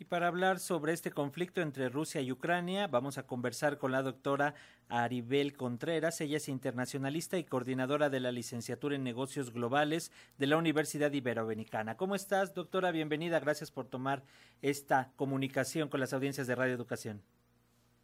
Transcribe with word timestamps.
Y 0.00 0.06
para 0.06 0.28
hablar 0.28 0.60
sobre 0.60 0.94
este 0.94 1.10
conflicto 1.10 1.60
entre 1.60 1.90
Rusia 1.90 2.22
y 2.22 2.32
Ucrania, 2.32 2.86
vamos 2.86 3.18
a 3.18 3.26
conversar 3.26 3.76
con 3.76 3.92
la 3.92 4.00
doctora 4.00 4.54
Aribel 4.88 5.54
Contreras. 5.54 6.22
Ella 6.22 6.38
es 6.38 6.48
internacionalista 6.48 7.36
y 7.36 7.44
coordinadora 7.44 8.08
de 8.08 8.18
la 8.18 8.32
licenciatura 8.32 8.96
en 8.96 9.04
negocios 9.04 9.52
globales 9.52 10.10
de 10.38 10.46
la 10.46 10.56
Universidad 10.56 11.12
Iberoamericana. 11.12 11.98
¿Cómo 11.98 12.14
estás, 12.14 12.54
doctora? 12.54 12.92
Bienvenida. 12.92 13.40
Gracias 13.40 13.70
por 13.70 13.88
tomar 13.88 14.22
esta 14.62 15.12
comunicación 15.16 15.90
con 15.90 16.00
las 16.00 16.14
audiencias 16.14 16.46
de 16.46 16.54
Radio 16.54 16.72
Educación. 16.72 17.22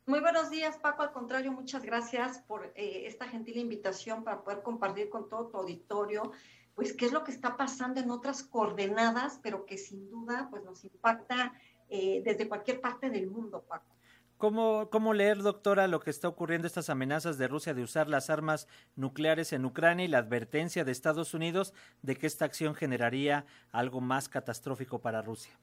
Muy 0.05 0.21
buenos 0.21 0.51
días, 0.51 0.77
Paco. 0.77 1.03
Al 1.03 1.13
contrario, 1.13 1.51
muchas 1.51 1.83
gracias 1.83 2.41
por 2.41 2.73
eh, 2.77 3.07
esta 3.07 3.27
gentil 3.27 3.57
invitación 3.57 4.23
para 4.23 4.45
poder 4.45 4.63
compartir 4.63 5.09
con 5.09 5.31
todo 5.31 5.47
tu 5.47 5.57
auditorio, 5.57 6.31
pues 6.77 6.93
qué 6.93 7.07
es 7.07 7.13
lo 7.13 7.25
que 7.25 7.33
está 7.33 7.57
pasando 7.57 8.01
en 8.01 8.11
otras 8.11 8.43
coordenadas, 8.43 9.41
pero 9.43 9.65
que 9.65 9.79
sin 9.79 10.09
duda 10.11 10.47
pues 10.51 10.63
nos 10.63 10.85
impacta 10.85 11.55
eh, 11.89 12.23
desde 12.25 12.49
cualquier 12.49 12.81
parte 12.81 13.11
del 13.11 13.29
mundo, 13.29 13.65
Paco. 13.67 13.97
¿Cómo, 14.37 14.91
¿Cómo 14.91 15.15
leer, 15.15 15.39
doctora, 15.39 15.89
lo 15.89 16.01
que 16.01 16.11
está 16.11 16.29
ocurriendo, 16.29 16.67
estas 16.67 16.91
amenazas 16.91 17.39
de 17.39 17.49
Rusia 17.49 17.73
de 17.73 17.83
usar 17.83 18.09
las 18.09 18.29
armas 18.29 18.69
nucleares 18.95 19.55
en 19.55 19.65
Ucrania 19.65 20.05
y 20.05 20.09
la 20.09 20.19
advertencia 20.19 20.85
de 20.85 20.93
Estados 20.93 21.33
Unidos 21.33 21.73
de 22.03 22.17
que 22.17 22.27
esta 22.27 22.45
acción 22.45 22.75
generaría 22.75 23.47
algo 23.73 24.03
más 24.03 24.29
catastrófico 24.29 25.01
para 25.01 25.23
Rusia? 25.23 25.59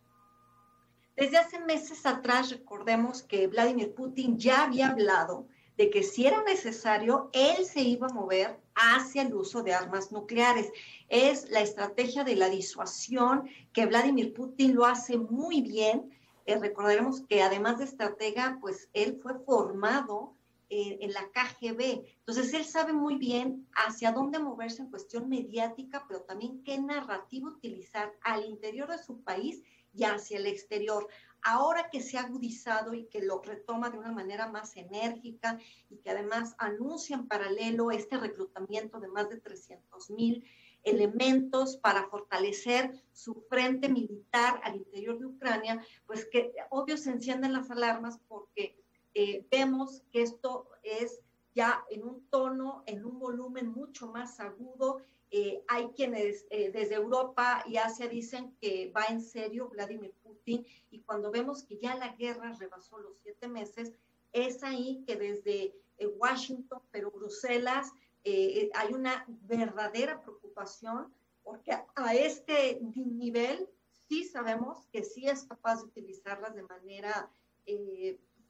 Desde 1.15 1.37
hace 1.37 1.59
meses 1.59 2.07
atrás, 2.07 2.49
recordemos 2.49 3.21
que 3.21 3.45
Vladimir 3.45 3.93
Putin 3.93 4.39
ya 4.39 4.63
había 4.63 4.87
hablado 4.87 5.47
de 5.77 5.89
que 5.89 6.03
si 6.03 6.27
era 6.27 6.43
necesario, 6.43 7.29
él 7.33 7.65
se 7.65 7.81
iba 7.81 8.07
a 8.07 8.13
mover 8.13 8.59
hacia 8.75 9.23
el 9.23 9.33
uso 9.33 9.63
de 9.63 9.73
armas 9.73 10.11
nucleares. 10.11 10.71
Es 11.09 11.49
la 11.49 11.61
estrategia 11.61 12.23
de 12.23 12.35
la 12.35 12.49
disuasión 12.49 13.49
que 13.71 13.85
Vladimir 13.85 14.33
Putin 14.33 14.75
lo 14.75 14.85
hace 14.85 15.17
muy 15.17 15.61
bien. 15.61 16.11
Eh, 16.45 16.59
recordaremos 16.59 17.21
que 17.21 17.41
además 17.41 17.79
de 17.79 17.85
estratega, 17.85 18.57
pues 18.61 18.89
él 18.93 19.19
fue 19.21 19.39
formado 19.45 20.35
en 20.69 21.11
la 21.13 21.29
KGB. 21.31 22.05
Entonces 22.19 22.53
él 22.53 22.65
sabe 22.65 22.93
muy 22.93 23.15
bien 23.15 23.67
hacia 23.73 24.11
dónde 24.11 24.39
moverse 24.39 24.81
en 24.81 24.89
cuestión 24.89 25.29
mediática, 25.29 26.05
pero 26.07 26.21
también 26.21 26.63
qué 26.63 26.79
narrativa 26.79 27.49
utilizar 27.49 28.11
al 28.21 28.45
interior 28.45 28.89
de 28.89 28.97
su 28.97 29.21
país 29.21 29.61
y 29.93 30.03
hacia 30.03 30.37
el 30.37 30.47
exterior. 30.47 31.07
Ahora 31.43 31.89
que 31.91 32.01
se 32.01 32.17
ha 32.17 32.21
agudizado 32.21 32.93
y 32.93 33.05
que 33.05 33.21
lo 33.21 33.41
retoma 33.41 33.89
de 33.89 33.99
una 33.99 34.11
manera 34.11 34.47
más 34.47 34.75
enérgica 34.77 35.59
y 35.89 35.97
que 35.97 36.09
además 36.09 36.55
anuncia 36.57 37.15
en 37.15 37.27
paralelo 37.27 37.91
este 37.91 38.17
reclutamiento 38.17 38.99
de 38.99 39.09
más 39.09 39.29
de 39.29 39.39
300 39.39 40.09
mil 40.11 40.43
elementos 40.83 41.77
para 41.77 42.07
fortalecer 42.07 42.91
su 43.11 43.45
frente 43.49 43.89
militar 43.89 44.59
al 44.63 44.75
interior 44.75 45.17
de 45.17 45.25
Ucrania, 45.25 45.85
pues 46.05 46.25
que 46.25 46.53
obvio 46.69 46.97
se 46.97 47.11
encienden 47.11 47.53
las 47.53 47.71
alarmas 47.71 48.19
porque 48.27 48.82
eh, 49.13 49.45
vemos 49.49 50.03
que 50.11 50.21
esto 50.21 50.67
es 50.83 51.21
ya 51.53 51.85
en 51.89 52.03
un 52.03 52.25
tono, 52.29 52.83
en 52.85 53.05
un 53.05 53.19
volumen 53.19 53.67
mucho 53.71 54.07
más 54.07 54.39
agudo. 54.39 55.01
Eh, 55.31 55.63
hay 55.67 55.87
quienes 55.95 56.45
eh, 56.49 56.71
desde 56.71 56.95
Europa 56.95 57.63
y 57.67 57.77
Asia 57.77 58.07
dicen 58.07 58.55
que 58.61 58.91
va 58.95 59.05
en 59.05 59.21
serio 59.21 59.69
Vladimir 59.69 60.13
Putin 60.23 60.65
y 60.91 60.99
cuando 61.01 61.31
vemos 61.31 61.63
que 61.63 61.77
ya 61.77 61.95
la 61.95 62.09
guerra 62.15 62.53
rebasó 62.53 62.99
los 62.99 63.17
siete 63.17 63.47
meses, 63.47 63.93
es 64.31 64.63
ahí 64.63 65.03
que 65.07 65.15
desde 65.15 65.75
eh, 65.97 66.07
Washington, 66.07 66.81
pero 66.91 67.11
Bruselas, 67.11 67.91
hay 68.25 68.93
una 68.93 69.25
verdadera 69.27 70.21
preocupación 70.21 71.13
porque 71.43 71.73
a, 71.73 72.15
este 72.15 72.79
nivel 72.95 73.67
sí 74.07 74.23
sabemos 74.23 74.87
que 74.93 75.03
sí 75.03 75.27
es 75.27 75.43
capaz 75.43 75.81
de 75.81 75.87
utilizarlas 75.87 76.55
de 76.55 76.63
manera 76.63 77.29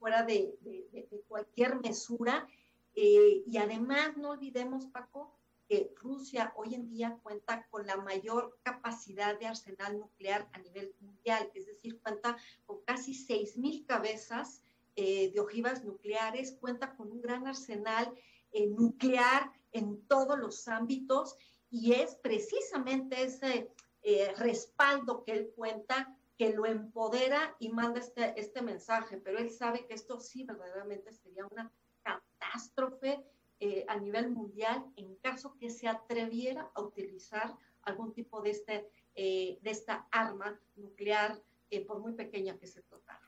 fuera 0.03 0.23
de, 0.23 0.57
de, 0.61 1.23
cualquier 1.29 1.79
mesura. 1.79 2.45
y 2.93 3.57
además, 3.57 4.17
no 4.17 4.31
olvidemos, 4.31 4.85
Paco, 4.87 5.33
que 5.69 5.93
Rusia 5.95 6.51
hoy 6.57 6.75
en 6.75 6.89
día 6.89 7.17
cuenta 7.23 7.65
con 7.69 7.87
la 7.87 7.95
mayor 7.95 8.59
capacidad 8.63 9.39
de 9.39 9.47
arsenal 9.47 9.97
nuclear 9.97 10.49
a 10.51 10.59
nivel 10.59 10.93
mundial, 10.99 11.49
es 11.55 11.67
decir, 11.67 12.01
cuenta 12.01 12.35
con 12.65 12.81
casi 12.83 13.13
6.000 13.13 13.85
cabezas 13.85 14.61
eh, 14.97 15.31
de 15.31 15.39
ojivas 15.39 15.85
nucleares, 15.85 16.57
cuenta 16.59 16.97
con 16.97 17.09
un 17.09 17.21
gran 17.21 17.47
arsenal 17.47 18.13
eh, 18.51 18.67
nuclear 18.67 19.53
en 19.71 20.05
todos 20.07 20.37
los 20.37 20.67
ámbitos 20.67 21.37
y 21.69 21.93
es 21.93 22.15
precisamente 22.15 23.23
ese 23.23 23.71
eh, 24.01 24.33
respaldo 24.35 25.23
que 25.23 25.31
él 25.31 25.53
cuenta 25.55 26.13
que 26.37 26.53
lo 26.53 26.65
empodera 26.65 27.55
y 27.59 27.69
manda 27.69 27.99
este, 27.99 28.39
este 28.39 28.61
mensaje, 28.61 29.17
pero 29.17 29.39
él 29.39 29.49
sabe 29.49 29.85
que 29.85 29.93
esto 29.93 30.19
sí 30.19 30.43
verdaderamente 30.43 31.11
sería 31.11 31.45
una 31.45 31.71
catástrofe 32.01 33.23
eh, 33.59 33.85
a 33.87 33.97
nivel 33.97 34.29
mundial 34.31 34.85
en 34.95 35.15
caso 35.17 35.55
que 35.57 35.69
se 35.69 35.87
atreviera 35.87 36.69
a 36.73 36.81
utilizar 36.81 37.55
algún 37.83 38.13
tipo 38.13 38.41
de, 38.41 38.49
este, 38.49 38.89
eh, 39.15 39.59
de 39.61 39.69
esta 39.69 40.07
arma 40.11 40.59
nuclear, 40.75 41.39
eh, 41.69 41.85
por 41.85 41.99
muy 41.99 42.13
pequeña 42.13 42.57
que 42.57 42.67
se 42.67 42.81
tratara. 42.81 43.21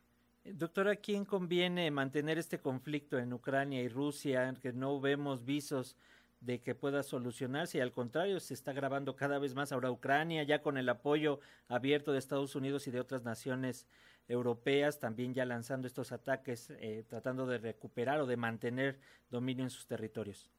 Doctora, 0.44 0.96
¿quién 0.96 1.26
conviene 1.26 1.90
mantener 1.90 2.38
este 2.38 2.60
conflicto 2.60 3.18
en 3.18 3.34
Ucrania 3.34 3.82
y 3.82 3.88
Rusia, 3.88 4.54
que 4.62 4.74
no 4.74 5.00
vemos 5.00 5.44
visos 5.44 5.98
de 6.46 6.62
que 6.62 6.76
pueda 6.76 7.02
solucionarse 7.02 7.80
y 7.80 7.82
al 7.82 7.92
contrario 7.92 8.40
se 8.40 8.54
está 8.54 8.72
grabando 8.72 9.16
cada 9.16 9.40
vez 9.40 9.56
más 9.56 9.72
ahora 9.72 9.92
Ucrania 9.92 10.44
ya 10.44 10.62
con 10.62 10.78
el 10.78 10.88
apoyo 10.90 11.40
abierto 11.68 12.12
de 12.12 12.20
Estados 12.20 12.56
Unidos 12.56 12.88
y 12.88 12.92
de 12.92 13.00
otras 13.00 13.24
naciones 13.24 13.88
europeas 14.28 15.00
también 15.00 15.34
ya 15.34 15.46
lanzando 15.46 15.88
estos 15.88 16.12
ataques 16.12 16.70
eh, 16.70 17.04
tratando 17.08 17.48
de 17.48 17.58
recuperar 17.58 18.22
o 18.22 18.28
de 18.28 18.38
mantener 18.38 19.00
dominio 19.30 19.64
en 19.64 19.72
sus 19.72 19.88
territorios. 19.88 20.50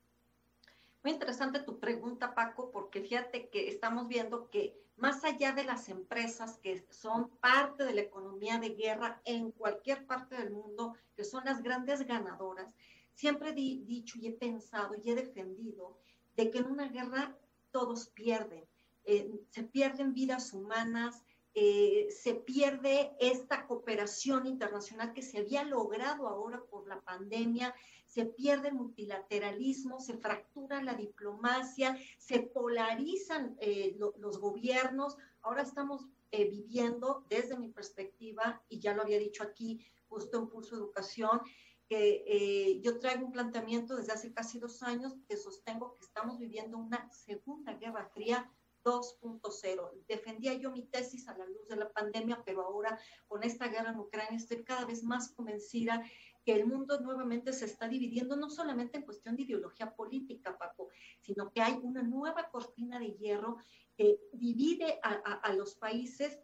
Muy 1.04 1.12
interesante 1.12 1.60
tu 1.60 1.78
pregunta, 1.78 2.34
Paco, 2.34 2.72
porque 2.72 3.00
fíjate 3.00 3.48
que 3.48 3.68
estamos 3.68 4.08
viendo 4.08 4.50
que 4.50 4.76
más 4.96 5.22
allá 5.24 5.52
de 5.52 5.62
las 5.62 5.88
empresas 5.88 6.58
que 6.58 6.84
son 6.90 7.28
parte 7.38 7.84
de 7.84 7.94
la 7.94 8.00
economía 8.00 8.58
de 8.58 8.70
guerra 8.70 9.20
en 9.24 9.52
cualquier 9.52 10.04
parte 10.06 10.36
del 10.36 10.50
mundo, 10.50 10.94
que 11.14 11.22
son 11.22 11.44
las 11.44 11.62
grandes 11.62 12.04
ganadoras, 12.06 12.74
siempre 13.16 13.50
he 13.50 13.52
dicho 13.54 14.18
y 14.20 14.28
he 14.28 14.32
pensado 14.32 14.94
y 15.02 15.10
he 15.10 15.14
defendido 15.14 15.98
de 16.36 16.50
que 16.50 16.58
en 16.58 16.66
una 16.66 16.88
guerra 16.88 17.36
todos 17.72 18.08
pierden. 18.10 18.64
Eh, 19.04 19.30
se 19.50 19.62
pierden 19.62 20.12
vidas 20.12 20.52
humanas, 20.52 21.22
eh, 21.54 22.08
se 22.10 22.34
pierde 22.34 23.16
esta 23.18 23.66
cooperación 23.66 24.46
internacional 24.46 25.14
que 25.14 25.22
se 25.22 25.38
había 25.38 25.64
logrado 25.64 26.28
ahora 26.28 26.62
por 26.70 26.86
la 26.86 27.00
pandemia, 27.00 27.74
se 28.06 28.26
pierde 28.26 28.68
el 28.68 28.74
multilateralismo, 28.74 29.98
se 29.98 30.18
fractura 30.18 30.82
la 30.82 30.94
diplomacia, 30.94 31.98
se 32.18 32.40
polarizan 32.40 33.56
eh, 33.60 33.96
los 33.98 34.38
gobiernos. 34.38 35.16
Ahora 35.40 35.62
estamos 35.62 36.06
viviendo, 36.30 37.24
desde 37.30 37.56
mi 37.56 37.70
perspectiva, 37.70 38.62
y 38.68 38.78
ya 38.78 38.92
lo 38.92 39.00
había 39.00 39.18
dicho 39.18 39.42
aquí 39.42 39.80
justo 40.06 40.38
en 40.38 40.48
Pulso 40.48 40.76
Educación, 40.76 41.40
que 41.88 42.24
eh, 42.26 42.80
yo 42.82 42.98
traigo 42.98 43.26
un 43.26 43.32
planteamiento 43.32 43.96
desde 43.96 44.12
hace 44.12 44.32
casi 44.32 44.58
dos 44.58 44.82
años 44.82 45.14
que 45.28 45.36
sostengo 45.36 45.94
que 45.94 46.04
estamos 46.04 46.38
viviendo 46.38 46.78
una 46.78 47.10
segunda 47.12 47.74
guerra 47.74 48.10
fría 48.12 48.50
2.0. 48.84 50.04
Defendía 50.06 50.54
yo 50.54 50.70
mi 50.70 50.86
tesis 50.86 51.26
a 51.28 51.36
la 51.36 51.46
luz 51.46 51.68
de 51.68 51.76
la 51.76 51.90
pandemia, 51.92 52.42
pero 52.44 52.62
ahora 52.62 52.98
con 53.26 53.42
esta 53.42 53.68
guerra 53.68 53.90
en 53.90 53.98
Ucrania 53.98 54.36
estoy 54.36 54.64
cada 54.64 54.84
vez 54.84 55.02
más 55.02 55.32
convencida 55.32 56.04
que 56.44 56.52
el 56.52 56.66
mundo 56.66 57.00
nuevamente 57.00 57.52
se 57.52 57.64
está 57.64 57.88
dividiendo, 57.88 58.36
no 58.36 58.48
solamente 58.48 58.98
en 58.98 59.04
cuestión 59.04 59.34
de 59.34 59.42
ideología 59.42 59.96
política, 59.96 60.56
Paco, 60.56 60.88
sino 61.20 61.50
que 61.50 61.60
hay 61.60 61.76
una 61.82 62.02
nueva 62.02 62.48
cortina 62.50 63.00
de 63.00 63.16
hierro 63.16 63.58
que 63.96 64.20
divide 64.32 65.00
a, 65.02 65.10
a 65.10 65.52
los 65.54 65.74
países 65.74 66.38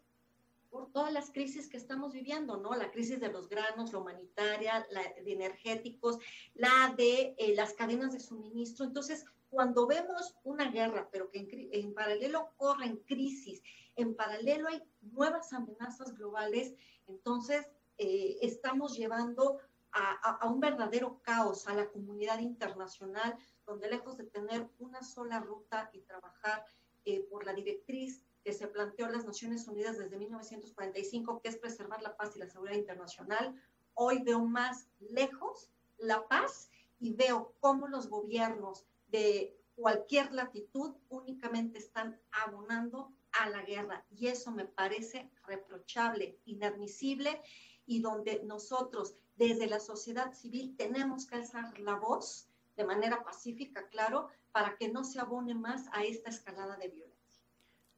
por 0.73 0.91
todas 0.91 1.13
las 1.13 1.29
crisis 1.29 1.69
que 1.69 1.77
estamos 1.77 2.13
viviendo, 2.13 2.57
¿no? 2.57 2.73
La 2.73 2.89
crisis 2.89 3.19
de 3.19 3.31
los 3.31 3.47
granos, 3.47 3.93
la 3.93 3.99
humanitaria, 3.99 4.85
la 4.89 5.03
de 5.23 5.31
energéticos, 5.31 6.17
la 6.55 6.95
de 6.97 7.35
eh, 7.37 7.53
las 7.55 7.73
cadenas 7.73 8.11
de 8.11 8.19
suministro. 8.19 8.83
Entonces, 8.83 9.23
cuando 9.51 9.85
vemos 9.85 10.35
una 10.43 10.71
guerra, 10.71 11.07
pero 11.11 11.29
que 11.29 11.69
en, 11.71 11.93
paralelo 11.93 12.53
corren 12.57 12.97
crisis, 13.05 13.61
en 13.95 14.15
paralelo 14.15 14.67
hay 14.67 14.81
nuevas 15.01 15.53
amenazas 15.53 16.15
globales, 16.15 16.73
entonces 17.07 17.69
eh, 17.99 18.39
estamos 18.41 18.97
llevando 18.97 19.59
a, 19.91 20.47
un 20.47 20.59
verdadero 20.59 21.21
caos 21.21 21.67
a 21.67 21.75
la 21.75 21.87
comunidad 21.87 22.39
internacional, 22.39 23.37
donde 23.67 23.91
lejos 23.91 24.17
de 24.17 24.23
tener 24.23 24.67
una 24.79 25.03
sola 25.03 25.39
ruta 25.39 25.91
y 25.93 25.99
trabajar 25.99 26.65
eh, 27.05 27.21
por 27.29 27.45
la 27.45 27.53
directriz 27.53 28.25
que 28.43 28.53
se 28.53 28.67
planteó 28.67 29.05
en 29.05 29.13
las 29.13 29.25
Naciones 29.25 29.67
Unidas 29.67 29.97
desde 29.97 30.17
1945, 30.17 31.41
que 31.41 31.49
es 31.49 31.57
preservar 31.57 32.01
la 32.01 32.15
paz 32.15 32.35
y 32.35 32.39
la 32.39 32.49
seguridad 32.49 32.77
internacional. 32.77 33.55
Hoy 33.93 34.21
veo 34.23 34.39
más 34.39 34.87
lejos 34.99 35.69
la 35.97 36.27
paz 36.27 36.69
y 36.99 37.13
veo 37.13 37.53
cómo 37.59 37.87
los 37.87 38.09
gobiernos 38.09 38.85
de 39.07 39.57
cualquier 39.75 40.31
latitud 40.33 40.95
únicamente 41.09 41.77
están 41.77 42.19
abonando 42.45 43.11
a 43.31 43.49
la 43.49 43.61
guerra. 43.63 44.05
Y 44.11 44.27
eso 44.27 44.51
me 44.51 44.65
parece 44.65 45.29
reprochable, 45.45 46.39
inadmisible, 46.45 47.41
y 47.85 48.01
donde 48.01 48.43
nosotros 48.43 49.15
desde 49.35 49.67
la 49.67 49.79
sociedad 49.79 50.33
civil 50.33 50.75
tenemos 50.77 51.25
que 51.25 51.35
alzar 51.35 51.77
la 51.79 51.95
voz 51.95 52.47
de 52.77 52.85
manera 52.85 53.23
pacífica, 53.23 53.87
claro, 53.89 54.29
para 54.51 54.77
que 54.77 54.89
no 54.89 55.03
se 55.03 55.19
abone 55.19 55.55
más 55.55 55.87
a 55.91 56.03
esta 56.03 56.29
escalada 56.29 56.77
de 56.77 56.89
violencia. 56.89 57.22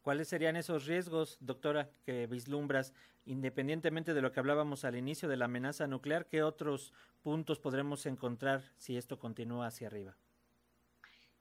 ¿Cuáles 0.05 0.27
serían 0.27 0.55
esos 0.55 0.85
riesgos, 0.85 1.39
doctora, 1.39 1.89
que 2.03 2.27
vislumbras, 2.27 2.93
independientemente 3.25 4.13
de 4.13 4.21
lo 4.21 4.31
que 4.31 4.39
hablábamos 4.39 4.85
al 4.85 4.95
inicio 4.95 5.27
de 5.27 5.35
la 5.35 5.45
amenaza 5.45 5.87
nuclear? 5.87 6.27
¿Qué 6.27 6.43
otros 6.43 6.93
puntos 7.23 7.57
podremos 7.57 8.05
encontrar 8.05 8.61
si 8.77 8.97
esto 8.97 9.17
continúa 9.17 9.65
hacia 9.65 9.87
arriba? 9.87 10.15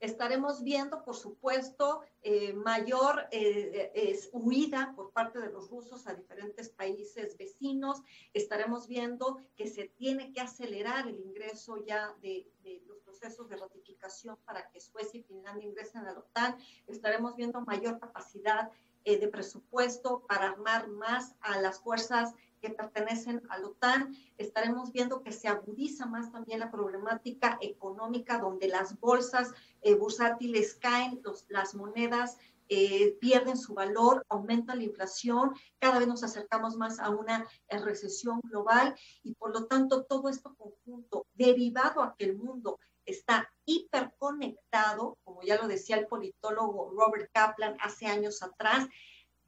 Estaremos 0.00 0.62
viendo, 0.62 1.02
por 1.02 1.16
supuesto, 1.16 2.02
eh, 2.22 2.52
mayor 2.52 3.26
eh, 3.30 4.18
huida 4.32 4.92
por 4.96 5.12
parte 5.12 5.38
de 5.38 5.50
los 5.50 5.70
rusos 5.70 6.06
a 6.06 6.14
diferentes 6.14 6.68
países 6.68 7.36
vecinos. 7.36 8.02
Estaremos 8.32 8.86
viendo 8.86 9.40
que 9.56 9.66
se 9.66 9.88
tiene 9.88 10.32
que 10.32 10.40
acelerar 10.40 11.08
el 11.08 11.20
ingreso 11.20 11.84
ya 11.84 12.14
de, 12.20 12.50
los 12.86 12.98
procesos 12.98 13.48
de 13.48 13.56
ratificación 13.56 14.36
para 14.44 14.68
que 14.70 14.80
Suecia 14.80 15.20
y 15.20 15.22
Finlandia 15.22 15.68
ingresen 15.68 16.02
a 16.02 16.12
la 16.12 16.18
OTAN. 16.18 16.56
Estaremos 16.86 17.36
viendo 17.36 17.60
mayor 17.62 17.98
capacidad 17.98 18.70
eh, 19.04 19.18
de 19.18 19.28
presupuesto 19.28 20.24
para 20.26 20.50
armar 20.50 20.88
más 20.88 21.34
a 21.40 21.60
las 21.60 21.80
fuerzas 21.80 22.34
que 22.64 22.70
pertenecen 22.70 23.42
a 23.50 23.58
la 23.58 23.66
OTAN. 23.66 24.16
Estaremos 24.38 24.90
viendo 24.90 25.22
que 25.22 25.32
se 25.32 25.48
agudiza 25.48 26.06
más 26.06 26.32
también 26.32 26.60
la 26.60 26.70
problemática 26.70 27.58
económica, 27.60 28.38
donde 28.38 28.68
las 28.68 28.98
bolsas 28.98 29.52
eh, 29.82 29.94
bursátiles 29.94 30.74
caen, 30.74 31.20
las 31.48 31.74
monedas 31.74 32.38
eh, 32.70 33.18
pierden 33.20 33.58
su 33.58 33.74
valor, 33.74 34.24
aumenta 34.30 34.74
la 34.74 34.82
inflación, 34.82 35.52
cada 35.78 35.98
vez 35.98 36.08
nos 36.08 36.24
acercamos 36.24 36.76
más 36.76 36.98
a 36.98 37.10
una 37.10 37.46
eh, 37.68 37.78
recesión 37.78 38.40
global 38.44 38.94
y 39.22 39.34
por 39.34 39.52
lo 39.52 39.66
tanto 39.66 40.04
todo 40.04 40.30
esto 40.30 40.54
conjunto, 40.56 41.26
derivado 41.34 42.02
a 42.02 42.14
que 42.16 42.24
el 42.24 42.38
mundo 42.38 42.78
está 43.04 43.46
hiperconectado, 43.66 45.18
como 45.24 45.42
ya 45.42 45.60
lo 45.60 45.68
decía 45.68 45.96
el 45.96 46.06
politólogo 46.06 46.90
Robert 46.96 47.30
Kaplan 47.34 47.76
hace 47.80 48.06
años 48.06 48.42
atrás, 48.42 48.88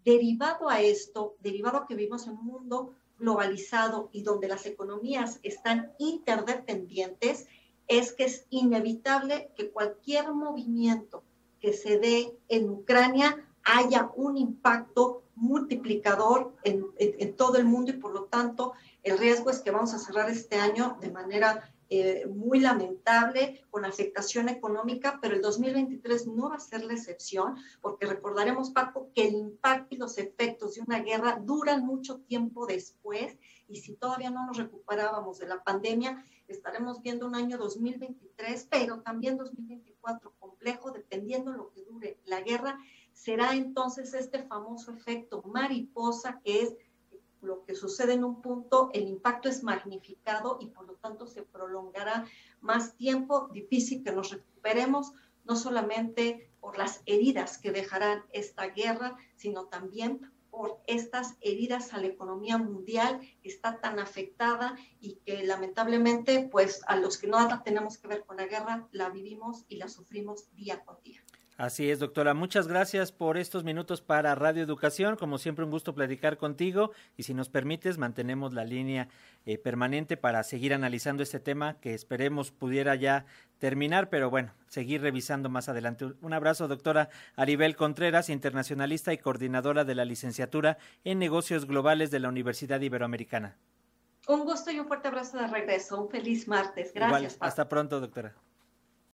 derivado 0.04 0.68
a 0.68 0.80
esto, 0.80 1.36
derivado 1.40 1.78
a 1.78 1.86
que 1.86 1.96
vivimos 1.96 2.26
en 2.26 2.34
un 2.34 2.44
mundo 2.44 2.94
globalizado 3.18 4.10
y 4.12 4.22
donde 4.22 4.48
las 4.48 4.66
economías 4.66 5.40
están 5.42 5.92
interdependientes, 5.98 7.46
es 7.88 8.12
que 8.12 8.24
es 8.24 8.46
inevitable 8.50 9.50
que 9.56 9.70
cualquier 9.70 10.32
movimiento 10.32 11.22
que 11.60 11.72
se 11.72 11.98
dé 11.98 12.36
en 12.48 12.68
Ucrania 12.68 13.46
haya 13.64 14.10
un 14.14 14.36
impacto 14.36 15.22
multiplicador 15.34 16.54
en, 16.64 17.36
todo 17.36 17.58
el 17.58 17.64
mundo 17.64 17.90
y 17.90 17.98
por 17.98 18.12
lo 18.12 18.24
tanto 18.24 18.72
el 19.02 19.18
riesgo 19.18 19.50
es 19.50 19.60
que 19.60 19.70
vamos 19.70 19.92
a 19.92 19.98
cerrar 19.98 20.30
este 20.30 20.56
año 20.56 20.96
de 21.00 21.10
manera 21.10 21.70
eh, 21.88 22.26
muy 22.26 22.58
lamentable, 22.58 23.64
con 23.70 23.84
afectación 23.84 24.48
económica, 24.48 25.18
pero 25.22 25.36
el 25.36 25.42
2023 25.42 26.26
no 26.26 26.50
va 26.50 26.56
a 26.56 26.60
ser 26.60 26.84
la 26.84 26.94
excepción, 26.94 27.56
porque 27.80 28.06
recordaremos, 28.06 28.70
Paco, 28.70 29.10
que 29.14 29.28
el 29.28 29.34
impacto 29.34 29.94
y 29.94 29.98
los 29.98 30.18
efectos 30.18 30.74
de 30.74 30.80
una 30.80 31.00
guerra 31.00 31.38
duran 31.40 31.86
mucho 31.86 32.18
tiempo 32.18 32.66
después, 32.66 33.36
y 33.68 33.76
si 33.80 33.94
todavía 33.94 34.30
no 34.30 34.46
nos 34.46 34.56
recuperábamos 34.56 35.38
de 35.38 35.46
la 35.46 35.62
pandemia, 35.62 36.24
estaremos 36.48 37.02
viendo 37.02 37.26
un 37.26 37.36
año 37.36 37.56
2023, 37.56 38.66
pero 38.70 39.00
también 39.02 39.36
2024 39.36 40.32
complejo, 40.40 40.90
dependiendo 40.90 41.52
lo 41.52 41.70
que 41.70 41.84
dure 41.84 42.18
la 42.24 42.40
guerra, 42.40 42.78
será 43.12 43.54
entonces 43.54 44.12
este 44.12 44.42
famoso 44.42 44.92
efecto 44.92 45.42
mariposa 45.44 46.40
que 46.44 46.62
es 46.62 46.76
lo 47.42 47.64
que 47.64 47.74
sucede 47.74 48.14
en 48.14 48.24
un 48.24 48.42
punto, 48.42 48.90
el 48.92 49.06
impacto 49.06 49.48
es 49.48 49.62
magnificado 49.62 50.58
y 50.60 50.66
por 50.66 50.86
lo 50.86 50.95
tanto 51.06 51.28
se 51.28 51.42
prolongará 51.42 52.26
más 52.60 52.96
tiempo, 52.96 53.48
difícil 53.52 54.02
que 54.02 54.10
nos 54.10 54.32
recuperemos, 54.32 55.12
no 55.44 55.54
solamente 55.54 56.50
por 56.60 56.78
las 56.78 57.02
heridas 57.06 57.58
que 57.58 57.70
dejarán 57.70 58.24
esta 58.32 58.66
guerra, 58.66 59.16
sino 59.36 59.66
también 59.66 60.32
por 60.50 60.80
estas 60.88 61.36
heridas 61.40 61.92
a 61.92 61.98
la 61.98 62.08
economía 62.08 62.58
mundial 62.58 63.20
que 63.40 63.48
está 63.48 63.78
tan 63.80 64.00
afectada 64.00 64.74
y 65.00 65.16
que 65.24 65.44
lamentablemente, 65.44 66.48
pues 66.50 66.80
a 66.88 66.96
los 66.96 67.18
que 67.18 67.28
no 67.28 67.62
tenemos 67.62 67.98
que 67.98 68.08
ver 68.08 68.24
con 68.24 68.38
la 68.38 68.46
guerra, 68.46 68.88
la 68.90 69.10
vivimos 69.10 69.64
y 69.68 69.76
la 69.76 69.88
sufrimos 69.88 70.52
día 70.56 70.82
con 70.84 70.96
día. 71.04 71.22
Así 71.56 71.90
es, 71.90 72.00
doctora. 72.00 72.34
Muchas 72.34 72.68
gracias 72.68 73.12
por 73.12 73.38
estos 73.38 73.64
minutos 73.64 74.02
para 74.02 74.34
Radio 74.34 74.62
Educación. 74.62 75.16
Como 75.16 75.38
siempre, 75.38 75.64
un 75.64 75.70
gusto 75.70 75.94
platicar 75.94 76.36
contigo 76.36 76.90
y 77.16 77.22
si 77.22 77.32
nos 77.32 77.48
permites, 77.48 77.96
mantenemos 77.96 78.52
la 78.52 78.64
línea 78.64 79.08
eh, 79.46 79.56
permanente 79.56 80.18
para 80.18 80.42
seguir 80.42 80.74
analizando 80.74 81.22
este 81.22 81.40
tema 81.40 81.80
que 81.80 81.94
esperemos 81.94 82.50
pudiera 82.50 82.94
ya 82.94 83.24
terminar, 83.58 84.10
pero 84.10 84.28
bueno, 84.28 84.52
seguir 84.68 85.00
revisando 85.00 85.48
más 85.48 85.70
adelante. 85.70 86.12
Un 86.20 86.34
abrazo, 86.34 86.68
doctora 86.68 87.08
Aribel 87.36 87.74
Contreras, 87.74 88.28
internacionalista 88.28 89.14
y 89.14 89.18
coordinadora 89.18 89.84
de 89.84 89.94
la 89.94 90.04
licenciatura 90.04 90.76
en 91.04 91.18
negocios 91.18 91.64
globales 91.64 92.10
de 92.10 92.20
la 92.20 92.28
Universidad 92.28 92.82
Iberoamericana. 92.82 93.56
Un 94.28 94.44
gusto 94.44 94.70
y 94.70 94.78
un 94.78 94.86
fuerte 94.86 95.08
abrazo 95.08 95.38
de 95.38 95.46
regreso. 95.46 96.02
Un 96.02 96.10
feliz 96.10 96.48
martes. 96.48 96.92
Gracias. 96.92 97.38
hasta 97.40 97.66
pronto, 97.66 97.98
doctora. 97.98 98.34